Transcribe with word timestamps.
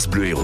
France 0.00 0.08
Bleu. 0.12 0.34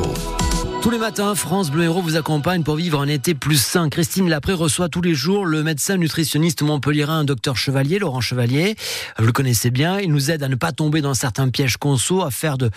Tous 0.82 0.90
les 0.90 0.98
matins, 0.98 1.34
France 1.34 1.70
Bleu 1.70 1.84
Héros 1.84 2.02
vous 2.02 2.16
accompagne 2.16 2.62
pour 2.62 2.76
vivre 2.76 3.00
un 3.00 3.08
été 3.08 3.34
plus 3.34 3.56
sain. 3.56 3.88
Christine 3.88 4.28
Lapré 4.28 4.52
reçoit 4.52 4.90
tous 4.90 5.00
les 5.00 5.14
jours 5.14 5.46
le 5.46 5.62
médecin 5.62 5.96
nutritionniste 5.96 6.60
montpelliérain, 6.60 7.24
docteur 7.24 7.56
Chevalier, 7.56 7.98
Laurent 7.98 8.20
Chevalier. 8.20 8.76
Vous 9.18 9.24
le 9.24 9.32
connaissez 9.32 9.70
bien. 9.70 9.98
Il 9.98 10.12
nous 10.12 10.30
aide 10.30 10.42
à 10.42 10.48
ne 10.48 10.56
pas 10.56 10.72
tomber 10.72 11.00
dans 11.00 11.14
certains 11.14 11.48
pièges 11.48 11.78
conso, 11.78 12.22
à 12.22 12.30
faire 12.30 12.58
de 12.58 12.70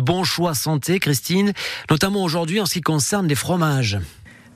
bons 0.00 0.24
choix 0.24 0.52
santé, 0.52 0.98
Christine. 0.98 1.54
Notamment 1.90 2.22
aujourd'hui 2.22 2.60
en 2.60 2.66
ce 2.66 2.74
qui 2.74 2.82
concerne 2.82 3.26
les 3.26 3.34
fromages. 3.34 3.98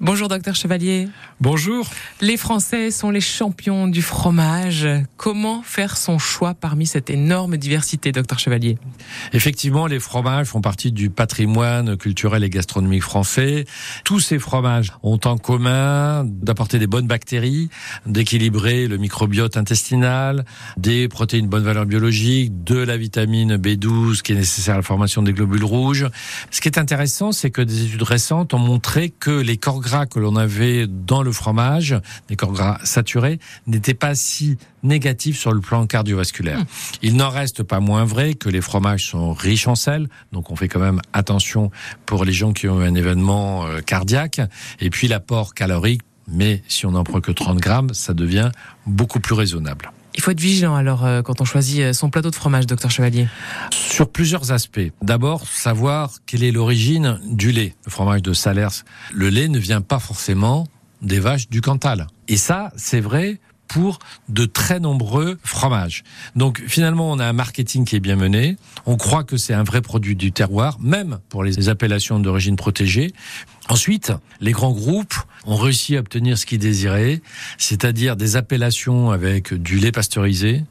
Bonjour 0.03 0.29
docteur 0.29 0.55
Chevalier. 0.55 1.11
Bonjour. 1.43 1.87
Les 2.23 2.39
Français 2.39 2.91
sont 2.91 3.11
les 3.11 3.21
champions 3.21 3.87
du 3.87 4.01
fromage. 4.01 4.89
Comment 5.19 5.61
faire 5.63 5.99
son 5.99 6.19
choix 6.19 6.55
parmi 6.55 6.87
cette 6.87 7.11
énorme 7.11 7.59
diversité, 7.59 8.11
docteur 8.11 8.39
Chevalier? 8.39 8.79
Effectivement, 9.35 9.87
les 9.87 10.01
fromages 10.01 10.47
font 10.47 10.63
partie 10.63 10.91
du 10.91 11.11
patrimoine 11.11 11.99
culturel 11.99 12.45
et 12.45 12.49
gastronomique 12.49 13.03
français. 13.03 13.67
Tous 14.05 14.21
ces 14.21 14.39
fromages 14.39 14.91
ont 15.03 15.21
en 15.27 15.37
commun 15.37 16.25
d'apporter 16.25 16.79
des 16.79 16.87
bonnes 16.87 17.07
bactéries, 17.07 17.69
d'équilibrer 18.07 18.89
le 18.89 18.97
microbiote 18.97 19.59
intestinal, 19.59 20.47
des 20.79 21.09
protéines 21.09 21.45
de 21.45 21.51
bonne 21.51 21.65
valeur 21.65 21.85
biologique, 21.85 22.65
de 22.65 22.79
la 22.79 22.97
vitamine 22.97 23.57
B12 23.57 24.23
qui 24.23 24.33
est 24.33 24.37
nécessaire 24.37 24.77
à 24.77 24.79
la 24.79 24.83
formation 24.83 25.21
des 25.21 25.35
globules 25.35 25.65
rouges. 25.65 26.09
Ce 26.51 26.63
qui 26.63 26.69
est 26.69 26.79
intéressant, 26.79 27.33
c'est 27.33 27.51
que 27.51 27.61
des 27.61 27.85
études 27.85 28.03
récentes 28.03 28.55
ont 28.55 28.59
montré 28.59 29.11
que 29.11 29.31
les 29.31 29.59
corps 29.59 29.90
gras 29.91 30.07
que 30.07 30.19
l'on 30.19 30.37
avait 30.37 30.87
dans 30.87 31.23
le 31.23 31.33
fromage, 31.33 31.97
des 32.29 32.37
corps 32.37 32.53
gras 32.53 32.79
saturés, 32.85 33.39
n'étaient 33.67 33.95
pas 33.95 34.15
si 34.15 34.57
négatifs 34.83 35.39
sur 35.39 35.53
le 35.53 35.61
plan 35.61 35.87
cardiovasculaire. 35.87 36.65
Il 37.03 37.17
n'en 37.17 37.29
reste 37.29 37.63
pas 37.63 37.81
moins 37.81 38.05
vrai 38.05 38.35
que 38.35 38.49
les 38.49 38.61
fromages 38.61 39.07
sont 39.07 39.33
riches 39.33 39.67
en 39.67 39.75
sel, 39.75 40.09
donc 40.33 40.51
on 40.51 40.57
fait 40.57 40.69
quand 40.69 40.81
même 40.81 41.01
attention 41.13 41.71
pour 42.07 42.25
les 42.25 42.33
gens 42.33 42.53
qui 42.53 42.69
ont 42.69 42.81
eu 42.81 42.85
un 42.85 42.95
événement 42.95 43.67
euh, 43.67 43.81
cardiaque. 43.81 44.41
Et 44.81 44.91
puis 44.91 45.09
l'apport 45.09 45.55
calorique, 45.55 46.03
mais 46.29 46.63
si 46.69 46.87
on 46.87 46.93
n'en 46.93 47.05
prend 47.05 47.21
que 47.21 47.33
30 47.33 47.59
grammes, 47.59 47.93
ça 47.93 48.15
devient 48.15 48.51
beaucoup 48.87 49.21
plus 49.21 49.35
raisonnable. 49.35 49.91
Il 50.15 50.23
faut 50.23 50.31
être 50.31 50.41
vigilant 50.41 50.75
alors 50.75 51.05
euh, 51.05 51.23
quand 51.23 51.41
on 51.41 51.45
choisit 51.45 51.81
euh, 51.81 51.93
son 51.93 52.11
plateau 52.11 52.31
de 52.31 52.35
fromage, 52.35 52.67
docteur 52.67 52.91
Chevalier. 52.91 53.29
Sur 53.71 54.11
plusieurs 54.11 54.53
aspects. 54.53 54.81
D'abord, 55.03 55.47
savoir 55.47 56.13
quelle 56.27 56.43
est 56.43 56.53
l'origine 56.53 57.21
du 57.25 57.53
lait. 57.53 57.75
Le 57.85 57.91
fromage 57.91 58.23
de 58.23 58.33
Salers, 58.33 58.85
le 59.13 59.29
lait 59.29 59.49
ne 59.49 59.59
vient 59.59 59.81
pas 59.81 59.99
forcément 59.99 60.67
des 61.03 61.21
vaches 61.21 61.49
du 61.49 61.61
Cantal. 61.61 62.07
Et 62.29 62.37
ça, 62.37 62.73
c'est 62.77 63.01
vrai 63.01 63.41
pour 63.71 64.01
de 64.29 64.47
très 64.47 64.81
nombreux 64.81 65.39
fromages. 65.45 66.03
Donc 66.35 66.61
finalement, 66.67 67.11
on 67.11 67.21
a 67.21 67.27
un 67.27 67.33
marketing 67.33 67.85
qui 67.85 67.95
est 67.95 68.01
bien 68.01 68.17
mené. 68.17 68.57
On 68.85 68.97
croit 68.97 69.23
que 69.23 69.37
c'est 69.37 69.55
un 69.55 69.63
vrai 69.63 69.81
produit 69.81 70.17
du 70.17 70.33
terroir, 70.33 70.79
même 70.81 71.21
pour 71.29 71.45
les 71.45 71.69
appellations 71.69 72.19
d'origine 72.19 72.57
protégée. 72.57 73.13
Ensuite, 73.69 74.13
les 74.41 74.51
grands 74.51 74.73
groupes 74.73 75.15
ont 75.47 75.57
réussi 75.57 75.97
à 75.97 76.01
obtenir 76.01 76.37
ce 76.37 76.47
qu'ils 76.47 76.59
désiraient, 76.59 77.23
c'est-à-dire 77.59 78.17
des 78.17 78.37
appellations 78.37 79.11
avec 79.11 79.55
du 79.55 79.79
lait 79.79 79.93
pasteurisé. 79.93 80.65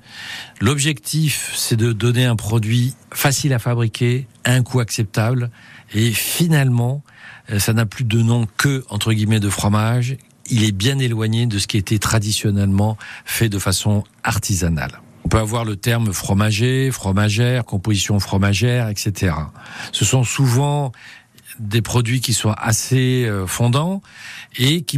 L'objectif, 0.61 1.51
c'est 1.55 1.75
de 1.75 1.91
donner 1.91 2.25
un 2.25 2.35
produit 2.35 2.93
facile 3.11 3.53
à 3.53 3.59
fabriquer, 3.59 4.27
à 4.43 4.53
un 4.53 4.63
coût 4.63 4.79
acceptable, 4.79 5.49
et 5.93 6.11
finalement, 6.11 7.03
ça 7.57 7.73
n'a 7.73 7.85
plus 7.85 8.03
de 8.03 8.21
nom 8.21 8.47
que, 8.57 8.85
entre 8.89 9.11
guillemets, 9.11 9.39
de 9.39 9.49
fromage. 9.49 10.17
Il 10.51 10.63
est 10.63 10.71
bien 10.71 10.99
éloigné 10.99 11.47
de 11.47 11.57
ce 11.57 11.67
qui 11.67 11.77
était 11.77 11.99
traditionnellement 11.99 12.97
fait 13.25 13.49
de 13.49 13.57
façon 13.59 14.03
artisanale. 14.23 15.01
On 15.25 15.29
peut 15.29 15.39
avoir 15.39 15.65
le 15.65 15.75
terme 15.75 16.13
fromager, 16.13 16.89
fromagère, 16.91 17.65
composition 17.65 18.19
fromagère, 18.19 18.89
etc. 18.89 19.33
Ce 19.91 20.05
sont 20.05 20.23
souvent 20.23 20.91
des 21.59 21.81
produits 21.81 22.21
qui 22.21 22.33
sont 22.33 22.51
assez 22.51 23.29
fondants 23.45 24.01
et 24.57 24.81
qui 24.81 24.97